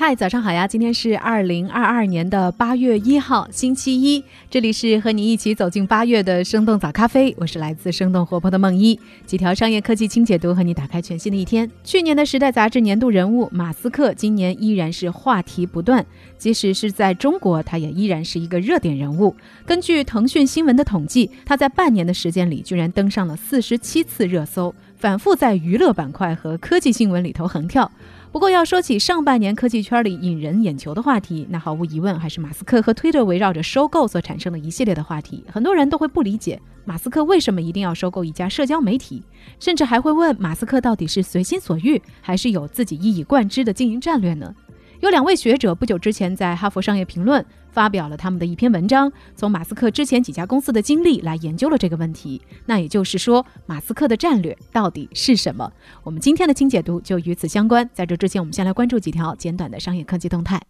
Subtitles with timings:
[0.00, 0.64] 嗨，早上好呀！
[0.64, 4.22] 今天是二零二二年的八月一号，星期一。
[4.48, 8.98] 这里是和你一起走进八月的生动早咖啡，我是来自生动活泼的梦一。
[9.26, 11.68] 几条商业科技轻解读，和你打开全新的一天。
[11.82, 16.06] 去年的时代杂志年度人物马斯克，今年依然是话题不断，
[16.38, 19.34] 即使是在中国，他也依然是一个热点人物。
[19.66, 27.90] 根据腾讯新闻的统计，他在半年的时间里，居然登上了四十七次热搜，反复在娱乐板块和科技新闻里头横跳。
[28.38, 35.44] 不过，要说起上半年科技圈里引人眼球的话题，那毫无疑问还是马斯克和推特围绕着收购所产生的一系列的话题。
[35.52, 39.24] 很多人都会不理解马斯克为什么一定要收购一家社交媒体，
[39.58, 44.54] 甚至还会问马斯克到底是随心所欲，还是有自己一以贯之的经营战略呢？
[45.00, 52.40] 有两位学者不久之前在《哈佛商业评论》发表了他们的一篇文章，从马斯克之前几家公司的经历来研究了这个问题。
[52.66, 55.72] 那也就是说，马斯克的战略到底是什么？
[56.02, 57.88] 我们今天的精解读就与此相关。
[57.92, 60.60] 在这之前，我们先来关注几条简短的商业科技动态。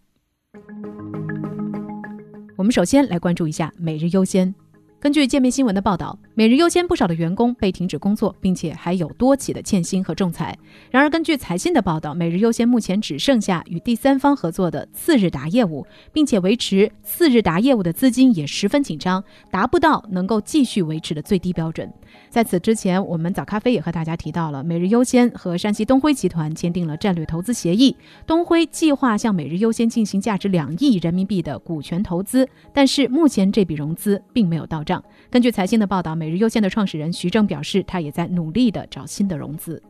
[2.57, 4.55] 我们首先来关注一下每日优先。
[5.01, 10.59] 根据界面新闻的报道，每日优先不少的员工被停止工作，并且还有多起的欠薪和仲裁。
[10.91, 21.89] 然而，根据财新的报道，每日优先目前只剩下与第三方合作的次日达业务，并且维持次日达业务的资金也十分紧张，达不到能够继续维持的最低标准。
[22.29, 27.95] 在此之前，我们早咖啡也和大家提到了，每日优先和山西东辉集团签订了战略投资协议，
[28.27, 35.05] 东辉计划向每日优先进行价值两亿人民币的股权投资，但是目前这笔融资并没有到账。
[35.29, 39.83] 根据财新的报道，每日优先的创始人徐正表示，他也在努力的找新的融资。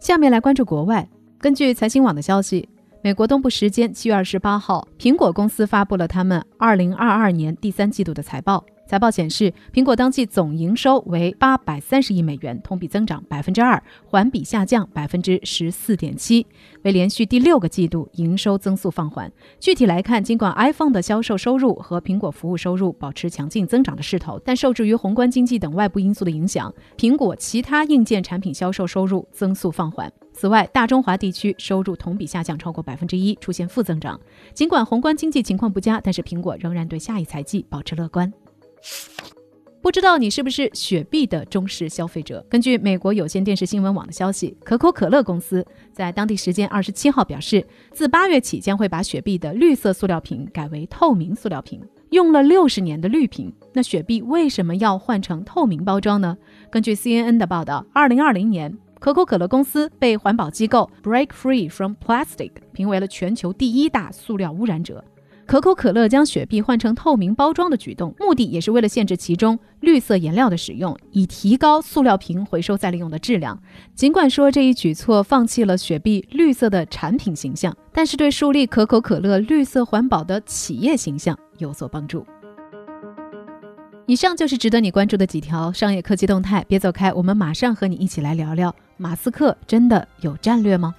[0.00, 1.08] 下面来关注国外，
[1.38, 2.68] 根据财新网的消息，
[3.02, 8.64] 美国东部时间七月二十八号，苹果公司发布了他们二零二二年第三季度的财报。
[8.86, 16.46] 财报显示，苹果当季总营收为八百三十亿美元，同比增长百分之二，环比下降百分之十四点七，
[16.82, 19.30] 为连续第六个季度营收增速放缓。
[19.58, 30.12] 具体来看，尽管 iPhone 的销售收入和苹果服务收入保持强劲增长的势头，但受制于宏观经济等外部因素的影响，苹果其他硬件产品销售收入增速放缓。
[30.32, 34.20] 此外，大中华地区收入同比下降超过百分之一，出现负增长。
[34.54, 38.32] 尽管宏观经济情况不佳，但是苹果仍然对下一财季保持乐观。
[39.82, 42.44] 不知道你是不是雪碧的忠实消费者？
[42.50, 51.80] 根据美国有线电视新闻网的消息，可口可乐公司在当地时间二十七号表示，自八月起将会把雪碧的绿色塑料瓶改为透明塑料瓶。
[52.10, 56.36] 用了六十年的绿瓶，那雪碧为什么要换成透明包装呢？
[56.68, 65.04] 根据 CNN 的报道，二零二零年，可口可乐公司被环保机构 Break Free from Plastic 评为了全球第一大塑料污染者。
[65.46, 73.56] 可口可乐将雪碧换成透明包装的举动，目的也是为了限制其中绿色颜料的使用，以提高塑料瓶回收再利用的质量。
[73.94, 82.26] 尽管说这一举措放弃了雪碧绿色的产品形象，但是对树立可口可乐绿色环保的企业形象有所帮助。
[84.06, 90.92] 以上就是值得你关注的几条商业科技动态，别走开，我们马上和你一起来聊聊：马斯克真的有战略吗？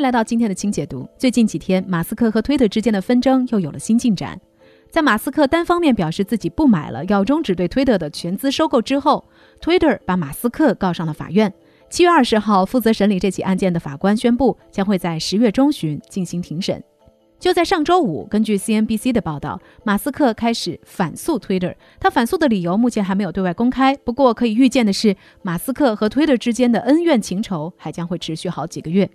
[0.00, 1.08] 来到今天的轻解读。
[1.18, 4.40] 最近几天，马斯克和推特之间的纷争又有了新进展。
[4.90, 9.24] 在马斯克单方面表示自己不买了，要终止对推特的全资收购之后，
[9.60, 11.52] 推特把马斯克告上了法院。
[11.90, 16.82] 七月二十号，负责审理这起案件的法官宣布，将会在十月中旬进行庭审。
[17.38, 21.72] 就在上周五，根据 CNBC 的报道，马斯克开始反诉推特。
[22.00, 23.96] 他反诉的理由目前还没有对外公开。
[23.98, 29.08] 不过，可以预见的是，马斯克和推特之间的恩怨情仇还将会持续好几个月。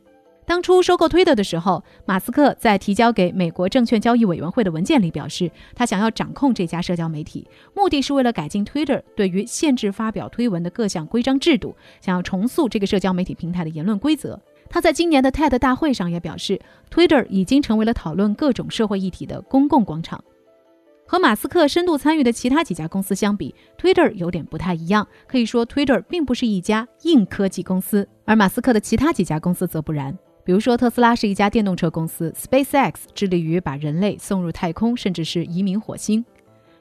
[0.46, 14.40] 当初收购推特的时候，马斯克在提交给美国证券交易委员会的文件里表示，他想要掌控这家社交媒体，目的是为了改进 Twitter 对于限制发表推文的各项规章制度，想要重塑这个社交媒体平台的言论规则。
[14.70, 16.60] 他在今年的 TED 大会上也表示
[16.92, 20.24] ，Twitter 已经成为了讨论各种社会议题的公共广场。
[21.06, 25.08] 和马斯克深度参与的其他几家公司相比，Twitter 有点不太一样。
[25.28, 30.18] 可以说，Twitter 并不是一家硬科技公司，而马斯克的其他几家公司则不然。
[30.46, 36.24] 比如说，特斯拉是一家电动车公司，SpaceX 致力于把人类送入太空，甚至是移民火星。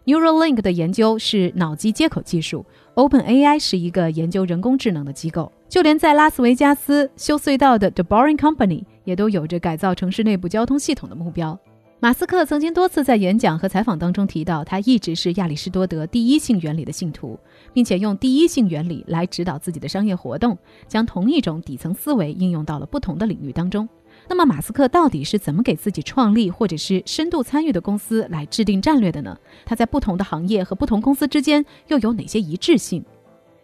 [0.05, 2.67] ；Neuralink 的研究是脑机接口技术
[2.97, 11.57] ；OpenAI 是一个研究人工智能的机构；就连在拉斯维加斯修隧道的 The Boring Company 也都有着改造城市内部交通系统的目标。
[12.01, 17.39] 马斯克曾经多次在演讲和采访当中提到，他一直是亚里士多德第一性原理的信徒，
[17.73, 23.89] 并且用第一性原理来指导自己的商业活动，将同一种底层思维应用到了不同的领域当中。
[24.29, 29.37] 那么，马斯克到底是怎么给自己创立或者是深度参与的公司来制定战略的呢？
[29.65, 33.05] 他在不同的行业和不同公司之间又有哪些一致性？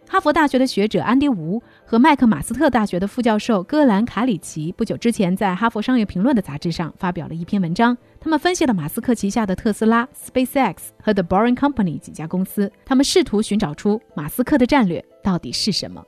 [0.08, 7.96] 哈佛大学的学者安迪·吴和麦克马斯特大学的副教授戈兰·卡里奇不久之前在《哈佛商业评论》的杂志上发表了一篇文章。
[8.20, 16.04] 他们分析了马斯克旗下的特斯拉、SpaceX 和 The Boring Company 几家公司，他们试图寻找出马斯克的战略到底是什么。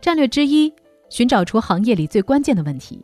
[0.00, 0.72] 战略之一，
[1.10, 3.00] 寻找出行业里最关键的问题。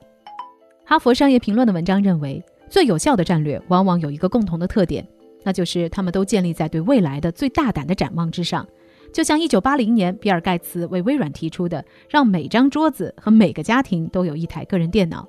[0.84, 5.06] 哈佛商业评论的文章认为，最有效的战略往往有一个共同的特点，
[5.44, 8.66] 那就是他们都建立在对未来的最大胆的展望之上。
[9.12, 15.28] 就像1980年比尔盖茨为微软提出的，让每张桌子和每个家庭都有一台个人电脑。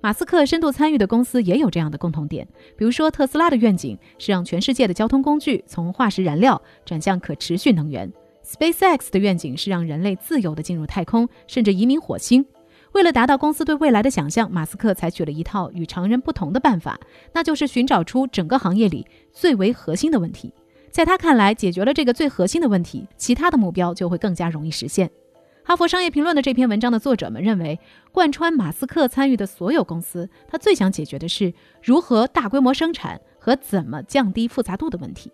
[0.00, 2.46] 马斯克深度参与的公司也有这样的共同点，
[2.76, 8.12] 比如说特斯拉的愿景是让全世界的交通工具从化石燃料转向可持续能源
[8.44, 12.46] ；SpaceX 的愿景是让人类自由地进入太空，甚至移民火星。
[12.92, 16.98] 为了达到公司对未来的想象，马斯克采取了一套与常人不同的办法，
[17.34, 20.52] 那就是寻找出整个行业里最为核心的问题。
[20.92, 25.10] 在他看来，解决了这个最核心的问题，其他的目标就会更加容易实现。
[25.68, 27.78] 哈佛商业评论的这篇文章的作者们认为，
[28.10, 35.30] 贯穿马斯克参与的所有公司，他最想解决的是如何大规模生产和怎么降低复杂度的问题。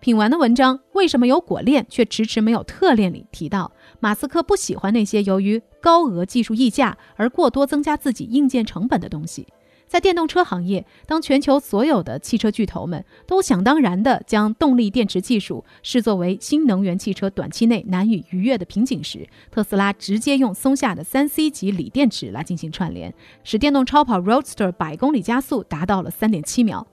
[0.00, 3.70] 品完的文章《为什么有果链却迟迟没有特链》里提到，
[4.00, 9.46] 马斯克不喜欢那些由于高额技术溢价而过多增加自己硬件成本的东西。
[9.86, 23.14] 在电动车行业，当全球所有的汽车巨头们都想当然地将动力电池技术视作为新能源汽车短期内难以逾越的瓶颈时，特斯拉直接用松下的三 C 级锂电池来进行串联，
[23.44, 26.86] 使电动超跑 Roadster 百公里加速达到了三点七秒。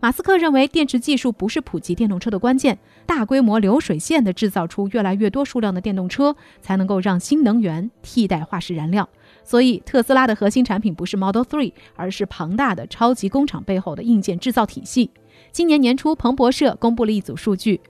[0.00, 9.08] 马斯克认为，电池技术不是普及电动车的关键，大规模流水线的制造出越来越多数量的电动车，才能够让新能源替代化石燃料。
[9.42, 15.10] 所以，特斯拉的核心产品不是 Model 3，而是庞大的超级工厂背后的硬件制造体系。
[15.50, 17.80] 今年年初，彭博社公布了一组数据：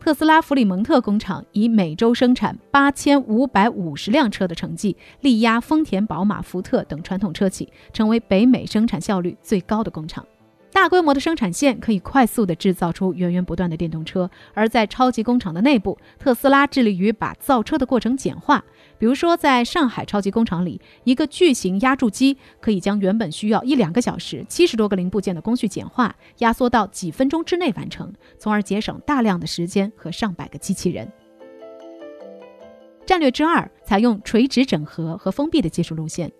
[0.00, 10.26] 特斯拉弗里蒙特工厂以每周生产八千五百五十辆车的成绩，力压丰田、宝马、福特等传统车企，成为北美生产效率最高的工厂。
[10.72, 18.64] 大规模的生产线可以快速地制造出源源不断的电动车，而在超级工厂的内部，特斯拉致力于把造车的过程简化。
[18.98, 31.10] 比如说，在上海超级工厂里，一个巨型压铸机可以将原本需要一两个小时、七十多个零部件的工序简化，压缩到几分钟之内完成，从而节省大量的时间和上百个机器人。
[33.04, 36.32] 战略之二，采用垂直整合和封闭的技术路线。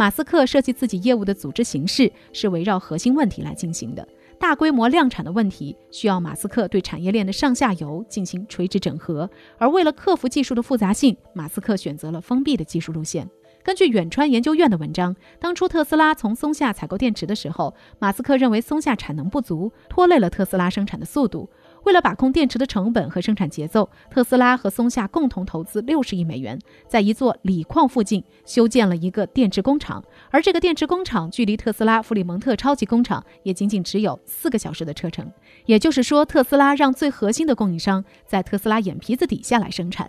[0.00, 4.08] 马斯克设计自己业务的组织形式是围绕核心问题来进行的。
[4.38, 13.28] 大规模量产的问题需要马斯克对产业链的上下游进行垂直整合，而为了克服技术的复杂性，马斯克选择了封闭的技术路线。
[13.62, 21.46] 根据远川研究院的文章，当初特斯拉从松下采购电池的时候，马斯克认为松下产能不足，拖累了特斯拉生产的速度。
[21.90, 26.56] 为了把控电池的成本和生产节奏，特斯拉和松下共同投资六十亿美元，
[26.86, 30.00] 在一座锂矿附近修建了一个电池工厂。
[30.30, 35.28] 而这个电池工厂距离特斯拉弗里蒙特超级工厂也仅仅只有四个小时的车程。
[35.66, 40.08] 也就是说，特斯拉让最核心的供应商在特斯拉眼皮子底下来生产。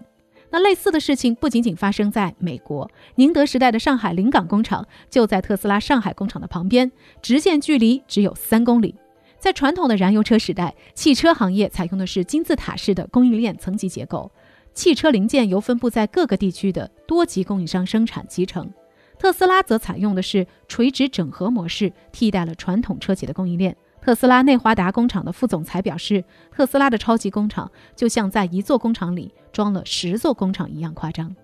[0.51, 6.91] 那类似的事情不仅仅发生在美国，宁德时代的上海临港工厂就在特斯拉上海工厂的旁边，
[7.24, 8.94] 直线距离只有三公里。
[9.41, 14.31] 在传统的燃油车时代，汽车行业采用的是金字塔式的供应链层级结构，
[14.71, 18.71] 汽车零件由分布在各个地区的多级供应商生产集成。
[19.17, 23.75] 特斯拉则采用的是垂直整合模式，替代了传统车企的供应链。
[24.00, 31.36] 特斯拉内华达工厂的副总裁表示，特斯拉的超级工厂就像在一座工厂里装了十座工厂一样夸张。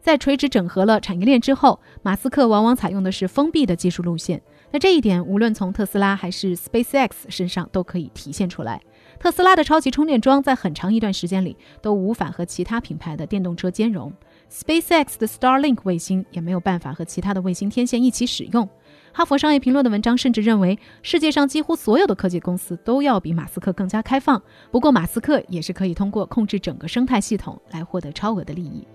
[0.00, 4.42] 在垂直整合了产业链之后，马斯克往往采用的是封闭的技术路线。
[4.72, 8.80] 那这一点，无论从特斯拉还是 SpaceX 身上都可以体现出来。
[9.18, 14.12] 特斯拉的超级充电桩在很长一段时间里都无法和其他品牌的电动车兼容
[14.50, 18.66] ，SpaceX 的 Starlink 卫星也没有办法和其他的卫星天线一起使用。
[19.12, 24.40] 哈佛商业评论的文章甚至认为，世界上几乎所有的科技公司都要比马斯克更加开放。
[24.70, 28.86] 不过，马斯克也是可以通过控制整个生态系统来获得超额的利益。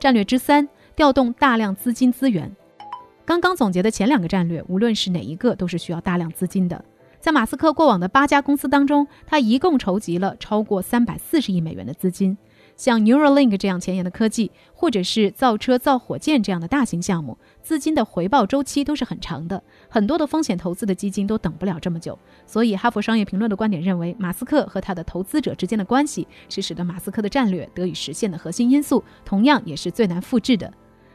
[0.00, 2.50] 战略之三，调动大量资金资源。
[3.26, 6.84] 刚刚总结的前两个战略，无论是哪一个，都是需要大量资金的。
[7.20, 12.36] 在马斯克过往的八家公司当中，他一共筹集了超过三百四十亿美元的资金。
[12.76, 22.18] 像 Neuralink 这样前沿的科技，或者是造车、造火箭这样的大型项目，资金的回报周期都是很长的，很多的风险投资的基金都等不了这么久。
[22.44, 30.70] 所以，《哈佛商业评论》的观点认为，马斯克和他的投资者之间的关系是使得马斯克的战略得以实现的核心因素，同样也是最难复制的。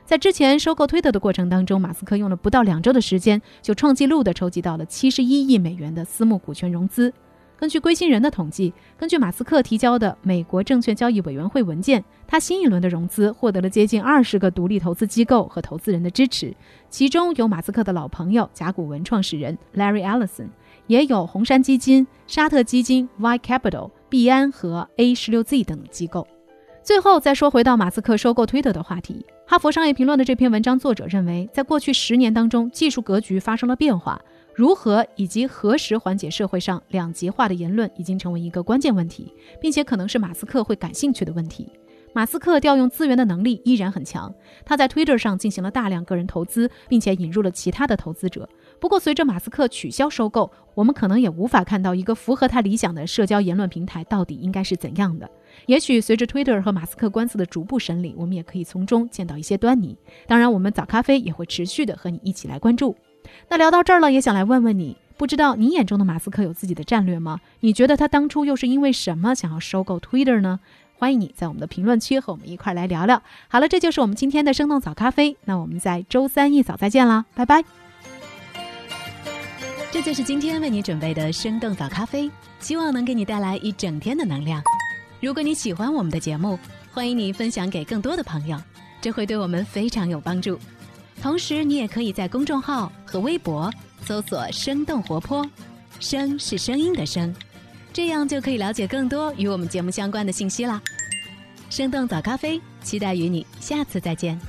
[0.09, 7.13] 在之前收购推特的过程当中，马斯克用了不到两周的时间，就创纪录的筹集到了七十一亿美元的私募股权融资。
[7.55, 16.55] 根据归心人的统计，根据马斯克提交的美国证券交易委员会文件，他新一轮的融资获得了接近二十个独立投资机构和投资人的支持，
[16.89, 20.47] 其中有马斯克的老朋友甲骨文创始人 Larry Ellison，
[20.87, 26.25] 也有红杉基金、沙特基金、Y Capital、币安和 A 十六 Z 等机构。
[26.89, 34.19] 最后再说回到马斯克收购推特的话题，哈佛商业评论的这篇文章作者认为，在过去十年当中，技术格局发生了变化。
[34.55, 39.31] 如何以及何时缓解社会上两极化的言论，已经成为一个关键问题，
[39.61, 41.71] 并且可能是马斯克会感兴趣的问题。
[42.11, 44.33] 马斯克调用资源的能力依然很强，
[44.65, 48.49] 他在 Twitter 上进行了大量个人投资，并且引入了其他的投资者。
[48.81, 55.29] 不过，随着马斯克取消收购，我们可能也无法看到一个符合他理想的社交言论平台到底应该是怎样的。
[55.65, 59.97] 也许随着 Twitter 和马斯克官司的逐步审理，我们也可以从中见到一些端倪。
[60.27, 62.95] 当然，我们早咖啡也会持续的和你一起来关注。
[63.47, 67.39] 那聊到这儿了，也想来问问你，不知道你眼中的马斯克有自己的战略吗？
[67.59, 70.59] 你觉得他当初又是因为什么想要收购 Twitter 呢？
[70.97, 73.21] 欢迎你在我们的评论区和我们一块儿来聊聊。
[73.47, 75.37] 好了，这就是我们今天的生动早咖啡。
[75.45, 77.63] 那我们在周三一早再见啦，拜拜。
[79.91, 84.61] 这就是今天为你准备的生动早咖啡，希望能给你带来一整天的能量。
[85.21, 86.57] 如果你喜欢我们的节目，
[86.93, 88.57] 欢迎你分享给更多的朋友，
[89.01, 90.57] 这会对我们非常有帮助。
[91.21, 93.69] 同时，你也可以在公众号和微博
[94.05, 95.45] 搜索“生动活泼”，
[95.99, 97.35] 声是声音的声，
[97.91, 100.81] 这样就可以了解更多与我们节目相关的信息啦。
[101.69, 104.39] 生动早咖啡，期待与你下次再见。